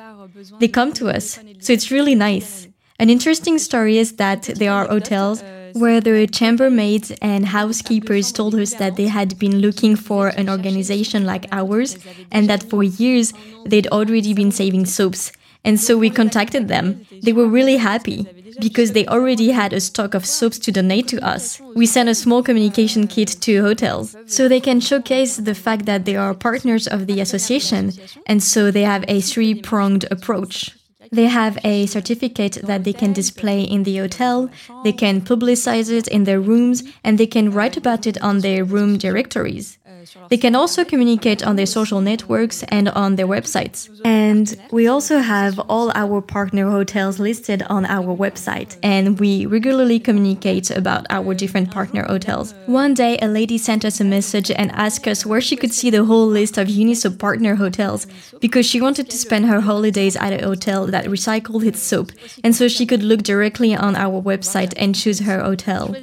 They 0.59 0.67
come 0.67 0.93
to 0.93 1.09
us, 1.09 1.39
so 1.59 1.73
it's 1.73 1.91
really 1.91 2.15
nice. 2.15 2.67
An 2.99 3.09
interesting 3.09 3.57
story 3.59 3.97
is 3.97 4.13
that 4.13 4.43
there 4.43 4.71
are 4.71 4.87
hotels 4.87 5.43
where 5.73 5.99
the 5.99 6.27
chambermaids 6.27 7.11
and 7.21 7.45
housekeepers 7.45 8.31
told 8.31 8.55
us 8.55 8.73
that 8.75 8.95
they 8.95 9.07
had 9.07 9.37
been 9.37 9.59
looking 9.59 9.95
for 9.97 10.29
an 10.29 10.49
organization 10.49 11.25
like 11.25 11.45
ours 11.51 11.97
and 12.31 12.49
that 12.49 12.63
for 12.63 12.83
years 12.83 13.33
they'd 13.65 13.87
already 13.87 14.33
been 14.33 14.51
saving 14.51 14.85
soaps 14.85 15.33
and 15.65 15.79
so 15.79 15.97
we 15.97 16.09
contacted 16.09 16.69
them. 16.69 17.05
They 17.23 17.33
were 17.33 17.47
really 17.47 17.77
happy 17.77 18.27
because 18.59 18.93
they 18.93 19.05
already 19.07 19.49
had 19.51 19.73
a 19.73 19.81
stock 19.81 20.13
of 20.13 20.25
soaps 20.25 20.59
to 20.59 20.71
donate 20.71 21.07
to 21.09 21.25
us. 21.25 21.59
We 21.75 21.85
sent 21.85 22.07
a 22.07 22.15
small 22.15 22.41
communication 22.41 23.07
kit 23.07 23.29
to 23.41 23.61
hotels 23.61 24.15
so 24.27 24.47
they 24.47 24.61
can 24.61 24.79
showcase 24.79 25.37
the 25.37 25.55
fact 25.55 25.85
that 25.87 26.05
they 26.05 26.15
are 26.15 26.33
partners 26.33 26.87
of 26.87 27.07
the 27.07 27.19
association 27.19 27.91
and 28.25 28.41
so 28.41 28.71
they 28.71 28.83
have 28.83 29.03
a 29.07 29.19
three 29.19 29.53
pronged 29.55 30.05
approach. 30.09 30.71
They 31.11 31.25
have 31.25 31.57
a 31.63 31.85
certificate 31.85 32.59
that 32.63 32.83
they 32.83 32.93
can 32.93 33.13
display 33.13 33.61
in 33.61 33.83
the 33.83 33.97
hotel, 33.97 34.49
they 34.83 34.91
can 34.91 35.21
publicize 35.21 35.91
it 35.91 36.07
in 36.07 36.23
their 36.23 36.41
rooms, 36.41 36.83
and 37.03 37.17
they 37.17 37.27
can 37.27 37.51
write 37.51 37.77
about 37.77 38.07
it 38.07 38.21
on 38.21 38.39
their 38.39 38.63
room 38.63 38.97
directories. 38.97 39.77
They 40.29 40.37
can 40.37 40.55
also 40.55 40.83
communicate 40.83 41.45
on 41.45 41.55
their 41.55 41.65
social 41.65 42.01
networks 42.01 42.63
and 42.63 42.89
on 42.89 43.15
their 43.15 43.27
websites. 43.27 43.89
And 44.03 44.55
we 44.71 44.87
also 44.87 45.19
have 45.19 45.59
all 45.59 45.91
our 45.95 46.21
partner 46.21 46.69
hotels 46.69 47.19
listed 47.19 47.63
on 47.63 47.85
our 47.85 48.15
website, 48.15 48.77
and 48.83 49.19
we 49.19 49.45
regularly 49.45 49.99
communicate 49.99 50.69
about 50.71 51.05
our 51.09 51.33
different 51.33 51.71
partner 51.71 52.03
hotels. 52.03 52.53
One 52.65 52.93
day, 52.93 53.17
a 53.21 53.27
lady 53.27 53.57
sent 53.57 53.85
us 53.85 53.99
a 53.99 54.03
message 54.03 54.51
and 54.51 54.71
asked 54.71 55.07
us 55.07 55.25
where 55.25 55.41
she 55.41 55.55
could 55.55 55.73
see 55.73 55.89
the 55.89 56.05
whole 56.05 56.27
list 56.27 56.57
of 56.57 56.67
Unisoap 56.67 57.19
partner 57.19 57.55
hotels 57.55 58.07
because 58.39 58.65
she 58.65 58.81
wanted 58.81 59.09
to 59.09 59.17
spend 59.17 59.45
her 59.45 59.61
holidays 59.61 60.15
at 60.15 60.33
a 60.33 60.45
hotel 60.45 60.85
that 60.87 61.05
recycled 61.05 61.65
its 61.65 61.79
soap, 61.79 62.11
and 62.43 62.55
so 62.55 62.67
she 62.67 62.85
could 62.85 63.03
look 63.03 63.23
directly 63.23 63.75
on 63.75 63.95
our 63.95 64.21
website 64.21 64.73
and 64.77 64.95
choose 64.95 65.19
her 65.19 65.41
hotel. 65.41 65.95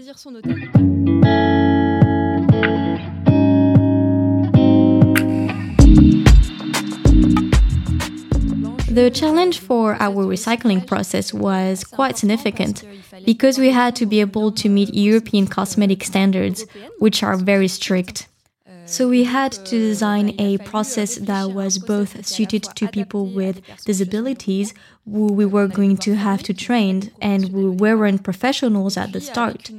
The 8.93 9.11
challenge 9.11 9.59
for 9.59 9.97
our 10.01 10.27
recycling 10.27 10.87
process 10.87 11.33
was 11.33 11.83
quite 11.83 12.19
significant 12.19 12.85
because 13.25 13.57
we 13.57 13.71
had 13.71 13.97
to 13.97 14.05
be 14.05 14.21
able 14.21 14.53
to 14.53 14.69
meet 14.69 14.93
European 14.93 15.47
cosmetic 15.47 16.05
standards, 16.05 16.67
which 16.99 17.23
are 17.23 17.39
very 17.39 17.69
strict. 17.69 18.29
So 18.85 19.09
we 19.09 19.25
had 19.25 19.53
to 19.53 19.79
design 19.79 20.39
a 20.39 20.59
process 20.59 21.17
that 21.17 21.53
was 21.53 21.79
both 21.79 22.27
suited 22.27 22.65
to 22.65 22.87
people 22.89 23.25
with 23.25 23.63
disabilities 23.87 24.75
who 25.11 25.33
we 25.33 25.47
were 25.47 25.69
going 25.69 25.97
to 26.05 26.15
have 26.17 26.43
to 26.43 26.53
train 26.53 27.13
and 27.19 27.49
who 27.49 27.73
weren't 27.73 28.25
professionals 28.25 28.99
at 28.99 29.13
the 29.15 29.23
start. 29.23 29.71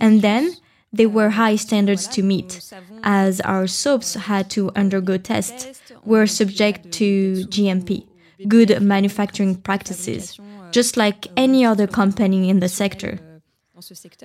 And 0.00 0.22
then 0.22 0.56
there 0.92 1.08
were 1.08 1.30
high 1.30 1.54
standards 1.54 2.08
to 2.08 2.22
meet, 2.24 2.68
as 3.04 3.40
our 3.42 3.68
soaps 3.68 4.14
had 4.14 4.50
to 4.50 4.72
undergo 4.74 5.18
tests, 5.18 5.80
were 6.04 6.26
subject 6.26 6.90
to 6.94 7.44
GMP 7.46 8.06
good 8.48 8.80
manufacturing 8.80 9.56
practices, 9.56 10.38
just 10.70 10.96
like 10.96 11.26
any 11.36 11.64
other 11.64 11.86
company 11.86 12.48
in 12.48 12.60
the 12.60 12.68
sector. 12.68 13.18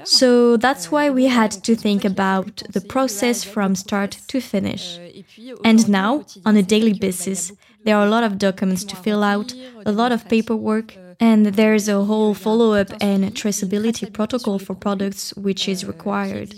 So 0.05 0.55
that's 0.57 0.91
why 0.91 1.09
we 1.09 1.25
had 1.25 1.51
to 1.51 1.75
think 1.75 2.05
about 2.05 2.63
the 2.69 2.79
process 2.79 3.43
from 3.43 3.75
start 3.75 4.11
to 4.29 4.39
finish. 4.39 4.97
And 5.65 5.89
now, 5.89 6.25
on 6.45 6.55
a 6.55 6.63
daily 6.63 6.93
basis, 6.93 7.51
there 7.83 7.97
are 7.97 8.05
a 8.05 8.09
lot 8.09 8.23
of 8.23 8.37
documents 8.37 8.85
to 8.85 8.95
fill 8.95 9.23
out, 9.23 9.53
a 9.85 9.91
lot 9.91 10.11
of 10.11 10.27
paperwork, 10.29 10.95
and 11.19 11.47
there's 11.47 11.89
a 11.89 12.03
whole 12.03 12.33
follow 12.33 12.73
up 12.73 12.89
and 13.01 13.25
traceability 13.35 14.11
protocol 14.11 14.57
for 14.57 14.73
products 14.73 15.33
which 15.35 15.67
is 15.67 15.85
required. 15.85 16.55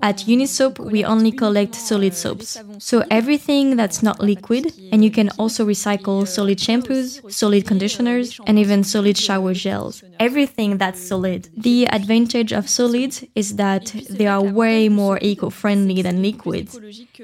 At 0.00 0.24
Unisoap, 0.26 0.78
we 0.78 1.04
only 1.04 1.30
collect 1.30 1.74
solid 1.74 2.14
soaps. 2.14 2.58
So 2.78 3.04
everything 3.10 3.76
that's 3.76 4.02
not 4.02 4.18
liquid, 4.20 4.72
and 4.90 5.04
you 5.04 5.10
can 5.10 5.28
also 5.38 5.66
recycle 5.66 6.26
solid 6.26 6.58
shampoos, 6.58 7.30
solid 7.30 7.66
conditioners, 7.66 8.40
and 8.46 8.58
even 8.58 8.82
solid 8.84 9.18
shower 9.18 9.52
gels. 9.52 10.02
Everything 10.18 10.78
that's 10.78 11.00
solid. 11.00 11.50
The 11.56 11.84
advantage 11.86 12.52
of 12.52 12.70
solids 12.70 13.22
is 13.34 13.56
that 13.56 13.94
they 14.08 14.26
are 14.26 14.42
way 14.42 14.88
more 14.88 15.18
eco 15.20 15.50
friendly 15.50 16.00
than 16.00 16.22
liquids 16.22 16.78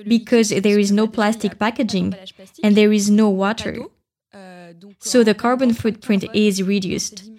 because 0.06 0.50
there 0.50 0.78
is 0.78 0.92
no 0.92 1.06
plastic 1.06 1.58
packaging 1.58 2.14
and 2.62 2.76
there 2.76 2.92
is 2.92 3.08
no 3.08 3.30
water. 3.30 3.78
So 4.98 5.24
the 5.24 5.34
carbon 5.34 5.72
footprint 5.72 6.24
is 6.34 6.62
reduced. 6.62 7.29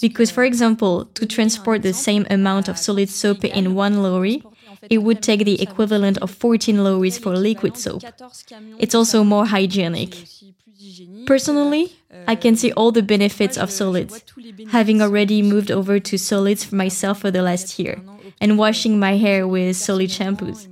Because, 0.00 0.30
for 0.30 0.44
example, 0.44 1.04
to 1.14 1.26
transport 1.26 1.82
the 1.82 1.92
same 1.92 2.26
amount 2.30 2.68
of 2.68 2.78
solid 2.78 3.08
soap 3.08 3.44
in 3.44 3.74
one 3.74 4.02
lorry, 4.02 4.42
it 4.88 4.98
would 4.98 5.22
take 5.22 5.44
the 5.44 5.60
equivalent 5.60 6.18
of 6.18 6.30
14 6.30 6.82
lorries 6.82 7.18
for 7.18 7.36
liquid 7.36 7.76
soap. 7.76 8.02
It's 8.78 8.94
also 8.94 9.24
more 9.24 9.46
hygienic. 9.46 10.16
Personally, 11.26 11.92
I 12.26 12.34
can 12.34 12.56
see 12.56 12.72
all 12.72 12.90
the 12.90 13.02
benefits 13.02 13.58
of 13.58 13.70
solids, 13.70 14.24
having 14.70 15.02
already 15.02 15.42
moved 15.42 15.70
over 15.70 16.00
to 16.00 16.18
solids 16.18 16.64
for 16.64 16.74
myself 16.74 17.20
for 17.20 17.30
the 17.30 17.42
last 17.42 17.78
year, 17.78 18.00
and 18.40 18.58
washing 18.58 18.98
my 18.98 19.16
hair 19.16 19.46
with 19.46 19.76
solid 19.76 20.10
shampoos. 20.10 20.68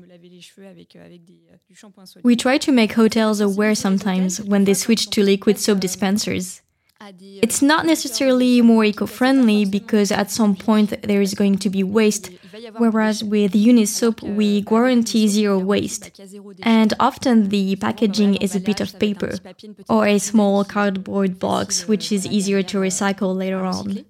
We 2.22 2.36
try 2.36 2.58
to 2.58 2.72
make 2.72 2.94
hotels 2.94 3.40
aware 3.40 3.74
sometimes 3.74 4.40
when 4.40 4.64
they 4.64 4.74
switch 4.74 5.10
to 5.10 5.22
liquid 5.22 5.58
soap 5.58 5.80
dispensers. 5.80 6.62
It's 7.00 7.62
not 7.62 7.86
necessarily 7.86 8.60
more 8.60 8.84
eco 8.84 9.06
friendly 9.06 9.64
because 9.64 10.10
at 10.10 10.30
some 10.30 10.56
point 10.56 11.00
there 11.02 11.22
is 11.22 11.34
going 11.34 11.58
to 11.58 11.70
be 11.70 11.84
waste, 11.84 12.30
whereas 12.76 13.22
with 13.22 13.52
Unisoap 13.52 14.22
we 14.34 14.62
guarantee 14.62 15.28
zero 15.28 15.58
waste. 15.58 16.20
And 16.62 16.94
often 16.98 17.50
the 17.50 17.76
packaging 17.76 18.34
is 18.36 18.56
a 18.56 18.60
bit 18.60 18.80
of 18.80 18.98
paper 18.98 19.34
or 19.88 20.06
a 20.06 20.18
small 20.18 20.64
cardboard 20.64 21.38
box, 21.38 21.86
which 21.86 22.10
is 22.10 22.26
easier 22.26 22.62
to 22.64 22.78
recycle 22.78 23.34
later 23.36 23.64
on. 23.64 24.04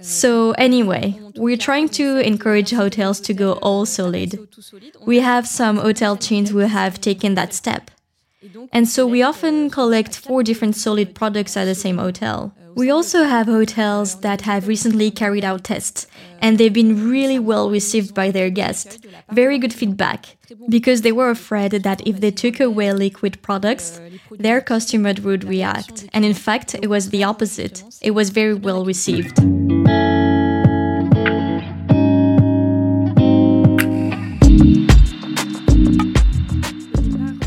So, 0.00 0.52
anyway, 0.52 1.18
we're 1.36 1.56
trying 1.56 1.88
to 1.90 2.18
encourage 2.18 2.70
hotels 2.70 3.20
to 3.20 3.32
go 3.32 3.54
all 3.54 3.86
solid. 3.86 4.38
We 5.06 5.20
have 5.20 5.46
some 5.46 5.78
hotel 5.78 6.16
chains 6.16 6.50
who 6.50 6.58
have 6.58 7.00
taken 7.00 7.34
that 7.34 7.54
step. 7.54 7.90
And 8.72 8.88
so 8.88 9.06
we 9.06 9.22
often 9.22 9.70
collect 9.70 10.16
four 10.16 10.42
different 10.42 10.76
solid 10.76 11.14
products 11.14 11.56
at 11.56 11.64
the 11.64 11.74
same 11.74 11.98
hotel. 11.98 12.52
We 12.74 12.90
also 12.90 13.24
have 13.24 13.46
hotels 13.46 14.20
that 14.20 14.42
have 14.42 14.68
recently 14.68 15.10
carried 15.10 15.44
out 15.44 15.64
tests, 15.64 16.06
and 16.42 16.58
they've 16.58 16.70
been 16.70 17.08
really 17.08 17.38
well 17.38 17.70
received 17.70 18.14
by 18.14 18.30
their 18.30 18.50
guests. 18.50 18.98
Very 19.32 19.58
good 19.58 19.72
feedback, 19.72 20.36
because 20.68 21.00
they 21.00 21.12
were 21.12 21.30
afraid 21.30 21.70
that 21.70 22.06
if 22.06 22.20
they 22.20 22.30
took 22.30 22.60
away 22.60 22.92
liquid 22.92 23.40
products, 23.40 23.98
their 24.30 24.60
customers 24.60 25.22
would 25.22 25.44
react. 25.44 26.06
And 26.12 26.26
in 26.26 26.34
fact, 26.34 26.74
it 26.74 26.90
was 26.90 27.08
the 27.08 27.24
opposite. 27.24 27.82
It 28.02 28.10
was 28.10 28.28
very 28.28 28.52
well 28.52 28.84
received. 28.84 29.38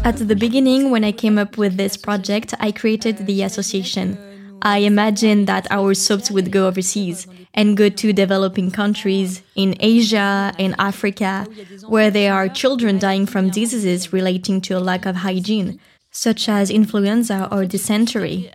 At 0.10 0.28
the 0.28 0.36
beginning, 0.36 0.89
when 0.89 1.04
I 1.04 1.12
came 1.12 1.38
up 1.38 1.56
with 1.56 1.78
this 1.78 1.96
project, 1.96 2.56
I 2.60 2.72
created 2.72 3.28
the 3.28 3.44
association. 3.44 4.18
I 4.63 4.80
imagined 4.80 5.46
that 5.46 5.68
our 5.70 5.94
soaps 5.94 6.32
would 6.32 6.51
go 6.51 6.66
overseas 6.66 7.28
and 7.54 7.78
go 7.78 7.89
to 7.89 8.12
developing 8.12 8.72
countries 8.72 9.44
in 9.54 9.75
Asia, 9.80 10.51
in 10.58 10.75
Africa, 10.80 11.46
where 11.88 12.10
there 12.10 12.34
are 12.34 12.50
children 12.50 12.98
dying 12.98 13.28
from 13.28 13.51
diseases 13.51 14.12
relating 14.12 14.62
to 14.62 14.80
a 14.80 14.80
lack 14.80 15.06
of 15.06 15.18
hygiene, 15.18 15.80
such 16.10 16.50
as 16.50 16.72
influenza 16.72 17.48
or 17.51 17.66
dysentery. 17.66 18.51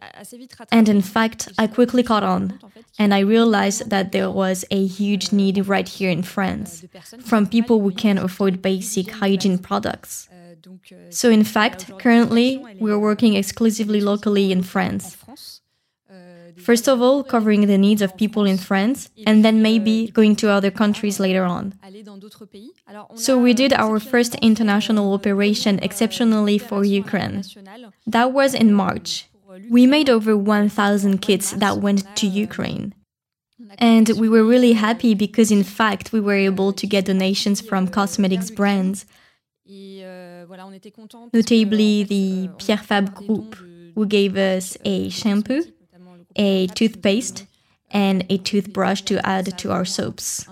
And 0.72 0.88
in 0.88 1.02
fact, 1.02 1.52
I 1.56 1.68
quickly 1.68 2.02
caught 2.02 2.24
on, 2.24 2.58
and 2.98 3.14
I 3.14 3.20
realized 3.20 3.90
that 3.90 4.10
there 4.10 4.28
was 4.28 4.64
a 4.72 4.84
huge 4.84 5.30
need 5.30 5.68
right 5.68 5.88
here 5.88 6.10
in 6.10 6.24
France 6.24 6.84
from 7.24 7.46
people 7.46 7.78
who 7.80 7.92
can 7.92 8.18
afford 8.18 8.60
basic 8.60 9.08
hygiene 9.12 9.58
products. 9.58 10.28
So, 11.10 11.30
in 11.30 11.44
fact, 11.44 11.90
currently 11.98 12.64
we're 12.80 12.98
working 12.98 13.34
exclusively 13.34 14.00
locally 14.00 14.52
in 14.52 14.62
France. 14.62 15.16
First 16.56 16.88
of 16.88 17.02
all, 17.02 17.24
covering 17.24 17.66
the 17.66 17.78
needs 17.78 18.00
of 18.00 18.16
people 18.16 18.44
in 18.44 18.58
France, 18.58 19.10
and 19.26 19.44
then 19.44 19.60
maybe 19.60 20.08
going 20.08 20.36
to 20.36 20.50
other 20.50 20.70
countries 20.70 21.18
later 21.18 21.44
on. 21.44 21.74
So, 23.16 23.38
we 23.38 23.54
did 23.54 23.72
our 23.72 23.98
first 23.98 24.34
international 24.36 25.12
operation 25.12 25.78
exceptionally 25.80 26.58
for 26.58 26.84
Ukraine. 26.84 27.42
That 28.06 28.32
was 28.32 28.54
in 28.54 28.72
March. 28.72 29.28
We 29.68 29.86
made 29.86 30.08
over 30.10 30.36
1,000 30.36 31.18
kits 31.18 31.52
that 31.52 31.78
went 31.78 32.16
to 32.16 32.26
Ukraine. 32.26 32.94
And 33.78 34.08
we 34.10 34.28
were 34.28 34.44
really 34.44 34.74
happy 34.74 35.14
because, 35.14 35.50
in 35.50 35.64
fact, 35.64 36.12
we 36.12 36.20
were 36.20 36.34
able 36.34 36.72
to 36.72 36.86
get 36.86 37.06
donations 37.06 37.60
from 37.60 37.88
cosmetics 37.88 38.50
brands 38.50 39.06
notably 41.32 42.04
the 42.04 42.50
Pierre 42.58 42.78
Fabre 42.78 43.12
Group, 43.12 43.56
who 43.94 44.06
gave 44.06 44.36
us 44.36 44.76
a 44.84 45.08
shampoo, 45.08 45.62
a 46.36 46.66
toothpaste, 46.68 47.46
and 47.90 48.24
a 48.28 48.38
toothbrush 48.38 49.02
to 49.02 49.24
add 49.26 49.56
to 49.58 49.70
our 49.70 49.84
soaps. 49.84 50.46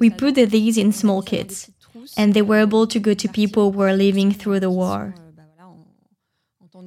We 0.00 0.10
put 0.10 0.34
these 0.34 0.76
in 0.76 0.92
small 0.92 1.22
kits, 1.22 1.70
and 2.16 2.34
they 2.34 2.42
were 2.42 2.58
able 2.58 2.86
to 2.88 2.98
go 2.98 3.14
to 3.14 3.28
people 3.28 3.70
who 3.70 3.78
were 3.78 3.92
living 3.92 4.32
through 4.32 4.60
the 4.60 4.70
war. 4.70 5.14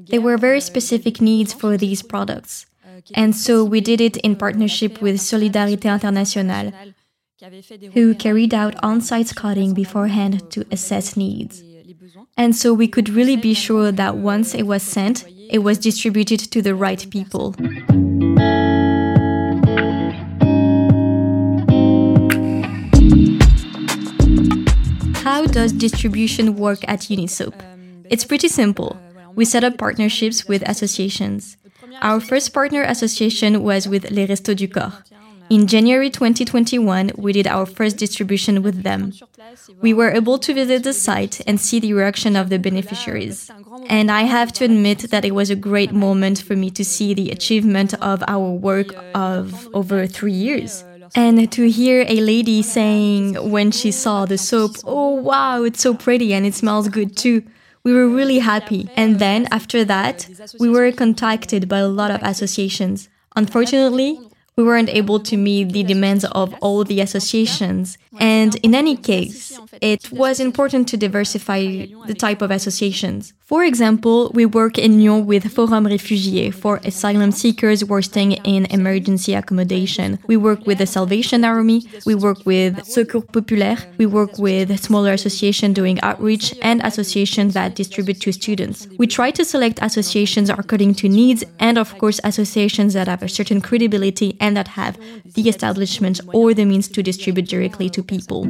There 0.10 0.22
were 0.22 0.38
very 0.38 0.60
specific 0.60 1.22
needs 1.22 1.54
for 1.54 1.78
these 1.78 2.02
products, 2.02 2.66
and 3.14 3.36
so 3.36 3.64
we 3.64 3.80
did 3.80 4.02
it 4.02 4.18
in 4.18 4.36
partnership 4.36 5.02
with 5.02 5.18
Solidarité 5.18 5.94
Internationale, 5.94 6.74
who 7.94 8.16
carried 8.16 8.54
out 8.54 8.76
on 8.84 9.02
site 9.02 9.28
scouting 9.28 9.74
beforehand 9.74 10.50
to 10.52 10.66
assess 10.72 11.18
needs. 11.18 11.64
And 12.38 12.56
so 12.56 12.74
we 12.74 12.88
could 12.88 13.10
really 13.10 13.36
be 13.36 13.54
sure 13.54 13.92
that 13.92 14.18
once 14.18 14.54
it 14.54 14.64
was 14.64 14.82
sent, 14.82 15.26
it 15.50 15.60
was 15.60 15.78
distributed 15.78 16.40
to 16.40 16.62
the 16.62 16.74
right 16.74 17.06
people. 17.10 17.54
How 25.24 25.46
does 25.46 25.72
distribution 25.74 26.56
work 26.56 26.80
at 26.88 27.02
Unisoap? 27.02 27.54
It's 28.10 28.26
pretty 28.26 28.48
simple. 28.48 28.98
We 29.36 29.46
set 29.46 29.64
up 29.64 29.78
partnerships 29.78 30.46
with 30.46 30.68
associations. 30.68 31.58
Our 32.02 32.20
first 32.20 32.54
partner 32.54 32.84
association 32.84 33.64
was 33.64 33.88
with 33.88 34.12
Les 34.12 34.28
Restos 34.28 34.56
du 34.56 34.68
Cœur. 34.68 34.94
In 35.54 35.68
January 35.68 36.10
2021, 36.10 37.12
we 37.16 37.32
did 37.32 37.46
our 37.46 37.68
first 37.68 37.98
distribution 37.98 38.64
with 38.64 38.82
them. 38.82 39.14
We 39.82 39.94
were 39.94 40.10
able 40.10 40.40
to 40.40 40.52
visit 40.52 40.82
the 40.82 40.94
site 40.94 41.42
and 41.46 41.62
see 41.62 41.80
the 41.80 41.94
reaction 41.94 42.36
of 42.36 42.50
the 42.50 42.58
beneficiaries. 42.58 43.52
And 43.86 44.10
I 44.10 44.24
have 44.24 44.52
to 44.54 44.66
admit 44.66 45.12
that 45.12 45.24
it 45.24 45.36
was 45.36 45.52
a 45.52 45.56
great 45.56 45.92
moment 45.92 46.42
for 46.42 46.56
me 46.56 46.72
to 46.72 46.84
see 46.84 47.14
the 47.14 47.30
achievement 47.30 47.94
of 48.02 48.24
our 48.28 48.50
work 48.50 48.96
of 49.14 49.70
over 49.76 50.08
three 50.08 50.34
years. 50.34 50.84
And 51.14 51.52
to 51.52 51.70
hear 51.70 52.04
a 52.08 52.20
lady 52.20 52.64
saying 52.64 53.52
when 53.52 53.70
she 53.70 53.92
saw 53.92 54.26
the 54.26 54.40
soap, 54.40 54.78
oh 54.86 55.12
wow, 55.14 55.62
it's 55.62 55.82
so 55.82 55.94
pretty 55.94 56.34
and 56.34 56.48
it 56.48 56.56
smells 56.56 56.88
good 56.88 57.16
too. 57.16 57.44
We 57.84 57.94
were 57.94 58.08
really 58.08 58.40
happy. 58.40 58.90
And 58.96 59.20
then 59.20 59.48
after 59.52 59.86
that, 59.86 60.28
we 60.60 60.68
were 60.68 60.92
contacted 60.92 61.70
by 61.70 61.78
a 61.78 61.88
lot 61.88 62.10
of 62.10 62.24
associations. 62.24 63.08
Unfortunately, 63.36 64.20
we 64.56 64.64
weren't 64.64 64.90
able 64.90 65.20
to 65.20 65.38
meet 65.38 65.74
the 65.74 65.84
demands 65.84 66.26
of 66.26 66.54
all 66.62 66.84
the 66.84 67.00
associations. 67.00 67.98
And 68.20 68.56
in 68.58 68.76
any 68.76 68.96
case, 68.96 69.58
it 69.82 70.12
was 70.12 70.40
important 70.40 70.88
to 70.90 70.98
diversify 70.98 71.88
the 72.06 72.14
type 72.14 72.42
of 72.42 72.52
associations. 72.52 73.34
For 73.46 73.66
example, 73.66 74.32
we 74.34 74.46
work 74.46 74.78
in 74.78 75.00
Lyon 75.02 75.26
with 75.26 75.52
Forum 75.52 75.86
Réfugiés 75.86 76.54
for 76.54 76.80
asylum 76.86 77.34
seekers 77.34 77.82
who 77.82 77.94
are 77.94 78.02
staying 78.02 78.32
in 78.46 78.66
emergency 78.68 79.34
accommodation. 79.34 80.18
We 80.28 80.38
work 80.38 80.66
with 80.66 80.78
the 80.78 80.86
Salvation 80.86 81.44
Army, 81.44 81.84
we 82.06 82.16
work 82.16 82.46
with 82.46 82.86
Secours 82.86 83.26
Populaire, 83.34 83.78
we 83.98 84.06
work 84.06 84.40
with 84.40 84.80
smaller 84.80 85.12
associations 85.12 85.76
doing 85.76 86.00
outreach 86.02 86.56
and 86.62 86.82
associations 86.86 87.54
that 87.54 87.76
distribute 87.76 88.22
to 88.22 88.32
students. 88.32 88.88
We 88.98 89.08
try 89.08 89.30
to 89.32 89.44
select 89.44 89.78
associations 89.82 90.50
according 90.50 90.96
to 90.96 91.10
needs 91.10 91.44
and 91.60 91.78
of 91.78 91.98
course 91.98 92.22
associations 92.24 92.94
that 92.94 93.10
have 93.10 93.24
a 93.24 93.30
certain 93.30 93.60
credibility 93.60 94.38
and 94.40 94.56
that 94.56 94.70
have 94.70 94.98
the 95.34 95.50
establishment 95.50 96.22
or 96.34 96.54
the 96.54 96.64
means 96.64 96.88
to 96.88 97.04
distribute 97.04 97.50
directly 97.50 97.90
to 97.90 98.02
people. 98.02 98.48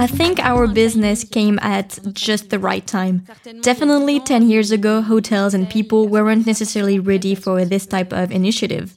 I 0.00 0.06
think 0.06 0.38
our 0.38 0.66
business 0.66 1.24
came 1.24 1.58
at 1.58 1.98
just 2.14 2.48
the 2.48 2.58
right 2.58 2.86
time. 2.86 3.26
Definitely 3.60 4.20
10 4.20 4.48
years 4.48 4.70
ago, 4.70 5.02
hotels 5.02 5.52
and 5.52 5.68
people 5.68 6.08
weren't 6.08 6.46
necessarily 6.46 6.98
ready 6.98 7.34
for 7.34 7.66
this 7.66 7.84
type 7.84 8.10
of 8.10 8.32
initiative. 8.32 8.94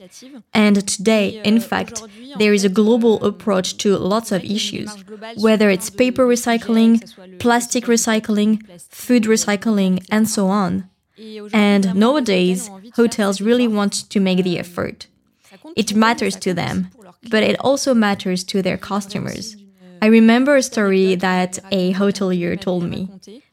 And 0.54 0.88
today, 0.88 1.42
in 1.44 1.60
fact, 1.60 2.02
there 2.38 2.54
is 2.54 2.64
a 2.64 2.70
global 2.70 3.22
approach 3.22 3.78
to 3.80 3.98
lots 3.98 4.32
of 4.32 4.46
issues, 4.46 4.96
whether 5.36 5.70
it's 5.70 5.90
paper 5.90 6.26
recycling, 6.26 6.94
plastic 7.38 7.84
recycling, 7.84 8.62
food 8.90 9.24
recycling, 9.24 10.06
and 10.10 10.30
so 10.30 10.48
on. 10.48 10.90
And 11.52 11.94
nowadays, 11.96 12.70
hotels 12.96 13.42
really 13.42 13.68
want 13.68 14.10
to 14.10 14.22
make 14.22 14.42
the 14.46 14.58
effort. 14.58 15.08
It 15.76 15.94
matters 15.94 16.38
to 16.38 16.54
them, 16.54 16.88
but 17.30 17.44
it 17.44 17.60
also 17.60 17.94
matters 17.94 18.46
to 18.46 18.62
their 18.62 18.78
customers. 18.78 19.58
I 20.04 20.08
remember 20.08 20.58
a 20.58 20.62
story 20.62 21.16
that 21.16 21.60
a 21.72 21.94
hotelier 21.94 22.60
told 22.60 22.84
me. 22.84 23.08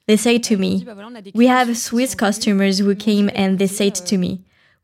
They 0.09 0.17
say 0.17 0.37
to 0.41 0.57
me, 0.57 0.85
We 1.33 1.47
have 1.47 1.79
Swiss 1.79 2.17
customers 2.17 2.81
who 2.81 2.93
came 2.97 3.31
and 3.37 3.61
they 3.61 3.69
said 3.69 3.95
to 3.95 4.19
me, 4.19 4.41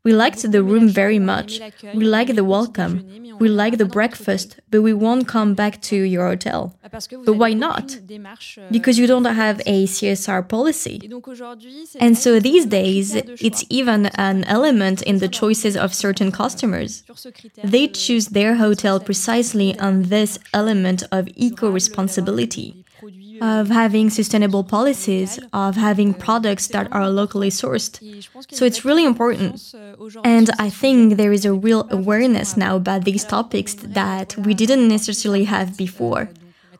We 0.07 0.13
liked 0.13 0.41
the 0.49 0.63
room 0.63 0.87
very 0.87 1.19
much. 1.19 1.59
We 1.93 2.05
like 2.05 2.33
the 2.39 2.45
welcome. 2.45 2.93
We 3.43 3.49
like 3.49 3.75
the 3.77 3.89
breakfast, 3.99 4.49
but 4.71 4.81
we 4.81 4.93
won't 4.93 5.27
come 5.27 5.53
back 5.53 5.81
to 5.89 5.97
your 6.13 6.25
hotel. 6.29 6.61
But 7.27 7.33
why 7.41 7.51
not? 7.51 7.87
Because 8.71 8.97
you 8.97 9.05
don't 9.05 9.25
have 9.25 9.57
a 9.65 9.85
CSR 9.85 10.47
policy. 10.47 10.97
And 11.99 12.17
so 12.17 12.39
these 12.39 12.65
days, 12.65 13.15
it's 13.47 13.65
even 13.69 14.05
an 14.29 14.45
element 14.45 15.01
in 15.01 15.17
the 15.19 15.27
choices 15.27 15.75
of 15.75 15.93
certain 15.93 16.31
customers. 16.31 17.03
They 17.61 17.89
choose 17.89 18.27
their 18.27 18.55
hotel 18.55 19.01
precisely 19.01 19.77
on 19.77 20.03
this 20.03 20.39
element 20.53 21.03
of 21.11 21.27
eco 21.35 21.69
responsibility 21.69 22.85
of 23.41 23.69
having 23.69 24.09
sustainable 24.09 24.63
policies, 24.63 25.39
of 25.53 25.75
having 25.75 26.13
products 26.13 26.67
that 26.67 26.91
are 26.91 27.09
locally 27.09 27.49
sourced. 27.49 27.93
So 28.51 28.65
it's 28.65 28.83
really 28.85 29.05
important. 29.05 29.73
And 30.23 30.49
I 30.59 30.69
think 30.69 31.17
there 31.17 31.33
is 31.33 31.45
a 31.45 31.53
real 31.53 31.87
awareness 31.89 32.55
now 32.55 32.75
about 32.75 33.05
these 33.05 33.23
topics 33.25 33.73
that 33.73 34.35
we 34.37 34.53
didn't 34.53 34.87
necessarily 34.87 35.45
have 35.45 35.77
before. 35.77 36.29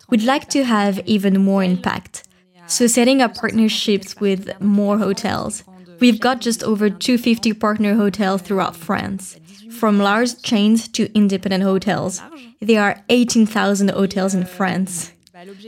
We'd 0.10 0.24
like 0.24 0.50
to 0.50 0.64
have 0.64 1.00
even 1.06 1.44
more 1.44 1.64
impact. 1.64 2.24
So 2.68 2.88
setting 2.88 3.22
up 3.22 3.36
partnerships 3.36 4.20
with 4.20 4.60
more 4.62 4.98
hotels. 4.98 5.64
We've 6.00 6.20
got 6.20 6.42
just 6.42 6.64
over 6.64 6.90
250 6.90 7.54
partner 7.54 7.96
hotels 7.96 8.42
throughout 8.42 8.76
France, 8.76 9.38
from 9.72 9.98
large 10.00 10.42
chains 10.44 10.88
to 10.90 11.12
independent 11.14 11.64
hotels. 11.64 12.22
There 12.62 12.84
are 12.84 13.04
18,000 13.10 13.90
hotels 13.90 14.36
in 14.36 14.46
France. 14.46 15.12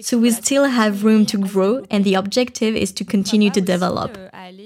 So 0.01 0.17
we 0.17 0.31
still 0.31 0.65
have 0.65 1.03
room 1.03 1.25
to 1.27 1.37
grow, 1.37 1.85
and 1.89 2.03
the 2.03 2.15
objective 2.15 2.75
is 2.75 2.91
to 2.93 3.05
continue 3.05 3.49
to 3.51 3.61
develop. 3.61 4.17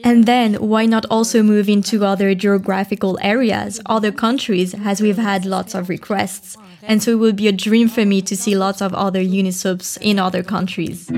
And 0.04 0.26
then 0.26 0.54
why 0.56 0.86
not 0.86 1.06
also 1.10 1.44
move 1.44 1.68
into 1.68 2.06
other 2.06 2.34
geographical 2.36 3.20
areas, 3.22 3.82
other 3.86 4.12
countries, 4.12 4.74
as 4.74 5.02
we've 5.02 5.18
had 5.18 5.46
lots 5.46 5.76
of 5.76 5.90
requests. 5.90 6.56
And 6.84 7.02
so 7.04 7.12
it 7.12 7.20
would 7.20 7.36
be 7.36 7.48
a 7.48 7.52
dream 7.52 7.90
for 7.90 8.06
me 8.06 8.22
to 8.22 8.36
see 8.36 8.56
lots 8.56 8.82
of 8.82 8.94
other 8.94 9.22
Unisoaps 9.22 9.98
in 10.02 10.20
other 10.20 10.44
countries. 10.44 11.10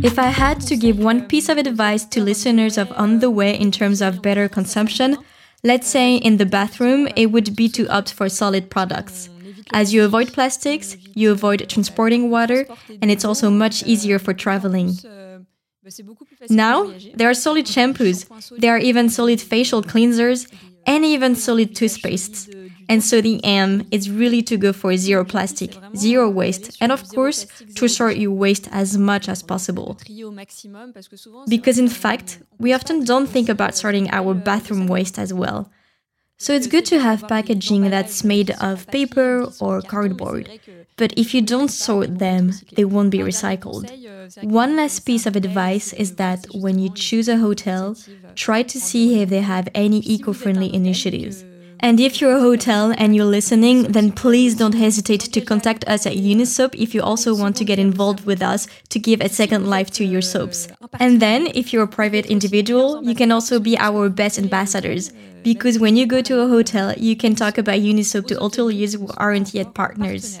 If 0.00 0.16
I 0.18 0.26
had 0.26 0.60
to 0.62 0.76
give 0.76 0.98
one 0.98 1.26
piece 1.26 1.48
of 1.48 1.58
advice 1.58 2.04
to 2.06 2.22
listeners 2.22 2.78
of 2.78 2.92
On 2.92 3.18
the 3.18 3.30
Way 3.30 3.58
in 3.58 3.72
terms 3.72 4.00
of 4.00 4.22
better 4.22 4.48
consumption, 4.48 5.16
let's 5.64 5.88
say 5.88 6.16
in 6.16 6.36
the 6.36 6.46
bathroom, 6.46 7.08
it 7.16 7.26
would 7.26 7.56
be 7.56 7.68
to 7.70 7.88
opt 7.88 8.12
for 8.12 8.28
solid 8.28 8.70
products. 8.70 9.28
As 9.72 9.92
you 9.92 10.04
avoid 10.04 10.32
plastics, 10.32 10.96
you 11.14 11.30
avoid 11.30 11.68
transporting 11.68 12.30
water, 12.30 12.66
and 13.02 13.10
it's 13.10 13.24
also 13.24 13.50
much 13.50 13.82
easier 13.84 14.18
for 14.18 14.34
traveling. 14.34 14.92
Now, 16.50 16.92
there 17.14 17.30
are 17.30 17.34
solid 17.34 17.66
shampoos, 17.66 18.26
there 18.58 18.74
are 18.74 18.78
even 18.78 19.08
solid 19.08 19.40
facial 19.40 19.82
cleansers, 19.82 20.46
and 20.86 21.04
even 21.04 21.34
solid 21.34 21.74
toothpastes. 21.74 22.54
And 22.90 23.04
so 23.04 23.20
the 23.20 23.40
aim 23.44 23.86
is 23.90 24.10
really 24.10 24.42
to 24.42 24.56
go 24.56 24.72
for 24.72 24.96
zero 24.96 25.22
plastic, 25.24 25.76
zero 25.94 26.30
waste, 26.30 26.78
and 26.80 26.90
of 26.90 27.06
course, 27.08 27.44
to 27.74 27.86
sort 27.86 28.16
your 28.16 28.30
waste 28.32 28.68
as 28.72 28.96
much 28.96 29.28
as 29.28 29.42
possible. 29.42 29.98
Because 31.46 31.78
in 31.78 31.88
fact, 31.88 32.40
we 32.58 32.72
often 32.72 33.04
don't 33.04 33.26
think 33.26 33.50
about 33.50 33.74
sorting 33.74 34.10
our 34.10 34.32
bathroom 34.32 34.86
waste 34.86 35.18
as 35.18 35.34
well. 35.34 35.70
So 36.38 36.52
it's 36.54 36.66
good 36.68 36.86
to 36.86 37.00
have 37.00 37.26
packaging 37.26 37.90
that's 37.90 38.22
made 38.24 38.50
of 38.60 38.88
paper 38.90 39.48
or 39.60 39.82
cardboard. 39.82 40.48
But 40.96 41.12
if 41.16 41.34
you 41.34 41.42
don't 41.42 41.68
sort 41.70 42.18
them, 42.18 42.52
they 42.74 42.84
won't 42.84 43.10
be 43.10 43.18
recycled. 43.18 43.90
One 44.40 44.76
last 44.76 45.00
piece 45.00 45.26
of 45.26 45.36
advice 45.36 45.92
is 45.92 46.14
that 46.16 46.46
when 46.52 46.78
you 46.78 46.90
choose 46.90 47.28
a 47.28 47.38
hotel, 47.38 47.96
try 48.36 48.62
to 48.62 48.80
see 48.80 49.20
if 49.20 49.30
they 49.30 49.40
have 49.40 49.68
any 49.74 49.98
eco 50.00 50.32
friendly 50.32 50.72
initiatives. 50.72 51.44
And 51.80 52.00
if 52.00 52.20
you're 52.20 52.36
a 52.36 52.40
hotel 52.40 52.92
and 52.98 53.14
you're 53.14 53.24
listening, 53.24 53.84
then 53.92 54.12
please 54.12 54.54
don't 54.54 54.74
hesitate 54.74 55.20
to 55.20 55.40
contact 55.40 55.86
us 55.86 56.06
at 56.06 56.14
Unisoap 56.14 56.74
if 56.74 56.94
you 56.94 57.02
also 57.02 57.34
want 57.34 57.56
to 57.56 57.64
get 57.64 57.78
involved 57.78 58.26
with 58.26 58.42
us 58.42 58.66
to 58.88 58.98
give 58.98 59.20
a 59.20 59.28
second 59.28 59.68
life 59.68 59.90
to 59.92 60.04
your 60.04 60.22
soaps. 60.22 60.68
And 60.98 61.20
then, 61.20 61.46
if 61.54 61.72
you're 61.72 61.84
a 61.84 61.88
private 61.88 62.26
individual, 62.26 63.02
you 63.04 63.14
can 63.14 63.30
also 63.30 63.60
be 63.60 63.78
our 63.78 64.08
best 64.08 64.38
ambassadors. 64.38 65.12
Because 65.42 65.78
when 65.78 65.96
you 65.96 66.06
go 66.06 66.20
to 66.22 66.40
a 66.40 66.48
hotel, 66.48 66.94
you 66.96 67.16
can 67.16 67.34
talk 67.34 67.58
about 67.58 67.76
Unisoap 67.76 68.26
to 68.26 68.34
hoteliers 68.34 68.98
who 68.98 69.08
aren't 69.16 69.54
yet 69.54 69.74
partners. 69.74 70.40